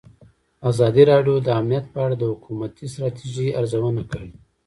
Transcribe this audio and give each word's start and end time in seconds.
ازادي 0.69 1.03
راډیو 1.11 1.35
د 1.41 1.47
امنیت 1.59 1.85
په 1.93 1.99
اړه 2.05 2.15
د 2.17 2.23
حکومتي 2.31 2.85
ستراتیژۍ 2.93 3.47
ارزونه 3.59 4.01
کړې. 4.11 4.29